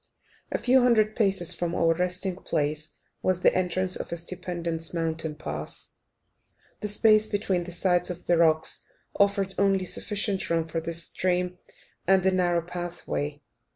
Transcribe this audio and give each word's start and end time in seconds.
A 0.51 0.57
few 0.57 0.81
hundred 0.81 1.15
paces 1.15 1.53
from 1.53 1.75
our 1.75 1.93
resting 1.93 2.35
place 2.35 2.95
was 3.21 3.41
the 3.43 3.53
entrance 3.53 3.95
of 3.95 4.11
a 4.11 4.17
stupendous 4.17 4.95
mountain 4.95 5.35
pass. 5.35 5.93
The 6.79 6.87
space 6.87 7.27
between 7.27 7.65
the 7.65 7.71
sides 7.71 8.09
of 8.09 8.25
the 8.25 8.35
rocks 8.35 8.83
afforded 9.19 9.53
only 9.59 9.85
sufficient 9.85 10.49
room 10.49 10.67
for 10.67 10.81
the 10.81 10.93
stream 10.93 11.59
and 12.07 12.25
a 12.25 12.31
narrow 12.31 12.63
pathway. 12.63 13.43